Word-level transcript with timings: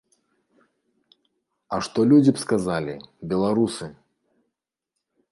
А 1.75 1.77
што 1.87 1.99
людзі 2.11 2.31
б 2.37 2.41
сказалі, 2.45 2.95
беларусы? 3.33 3.85